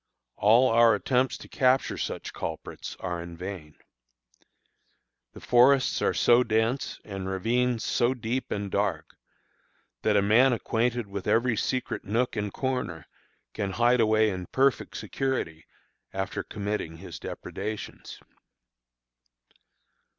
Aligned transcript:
All 0.37 0.67
our 0.69 0.95
attempts 0.95 1.37
to 1.37 1.47
capture 1.47 1.95
such 1.99 2.33
culprits 2.33 2.97
are 3.01 3.21
in 3.21 3.37
vain. 3.37 3.75
The 5.33 5.39
forests 5.39 6.01
are 6.01 6.15
so 6.15 6.43
dense, 6.43 6.99
and 7.05 7.29
ravines 7.29 7.83
so 7.83 8.15
deep 8.15 8.49
and 8.49 8.71
dark, 8.71 9.15
that 10.01 10.17
a 10.17 10.23
man 10.23 10.53
acquainted 10.53 11.05
with 11.05 11.27
every 11.27 11.55
secret 11.55 12.03
nook 12.03 12.35
and 12.35 12.51
corner, 12.51 13.05
can 13.53 13.73
hide 13.73 13.99
away 13.99 14.31
in 14.31 14.47
perfect 14.47 14.97
security, 14.97 15.67
after 16.13 16.41
committing 16.41 16.97
his 16.97 17.19
depredations. 17.19 18.19